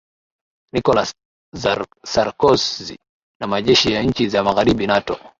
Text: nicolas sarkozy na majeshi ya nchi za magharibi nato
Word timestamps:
nicolas 0.75 1.09
sarkozy 2.05 2.95
na 3.39 3.47
majeshi 3.47 3.93
ya 3.93 4.03
nchi 4.03 4.29
za 4.29 4.43
magharibi 4.43 4.87
nato 4.87 5.19